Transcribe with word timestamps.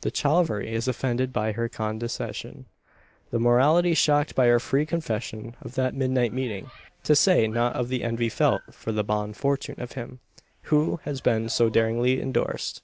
The 0.00 0.10
"chivalry" 0.10 0.72
is 0.72 0.88
offended 0.88 1.34
by 1.34 1.52
her 1.52 1.68
condescension; 1.68 2.64
the 3.30 3.38
morality 3.38 3.92
shocked 3.92 4.34
by 4.34 4.46
her 4.46 4.58
free 4.58 4.86
confession 4.86 5.54
of 5.60 5.74
that 5.74 5.94
midnight 5.94 6.32
meeting; 6.32 6.70
to 7.04 7.14
say 7.14 7.46
nought 7.46 7.76
of 7.76 7.90
the 7.90 8.02
envy 8.02 8.30
felt 8.30 8.62
for 8.72 8.90
the 8.90 9.04
bonne 9.04 9.34
fortune 9.34 9.78
of 9.78 9.92
him 9.92 10.20
who 10.72 11.00
has 11.02 11.20
been 11.20 11.50
so 11.50 11.68
daringly 11.68 12.22
endorsed. 12.22 12.80